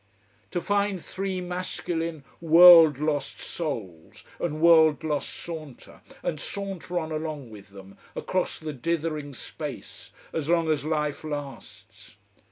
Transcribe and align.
To 0.49 0.61
find 0.61 0.99
three 0.99 1.41
masculine, 1.41 2.23
world 2.41 2.97
lost 2.99 3.39
souls, 3.39 4.23
and 4.39 4.59
world 4.59 5.03
lost 5.03 5.29
saunter, 5.29 6.01
and 6.23 6.39
saunter 6.39 6.97
on 6.97 7.11
along 7.11 7.51
with 7.51 7.69
them, 7.69 7.99
across 8.15 8.57
the 8.59 8.73
dithering 8.73 9.35
space, 9.35 10.09
as 10.33 10.49
long 10.49 10.71
as 10.71 10.83
life 10.85 11.23
lasts! 11.23 12.15